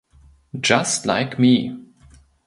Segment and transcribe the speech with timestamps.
[0.59, 1.79] Just Like Me!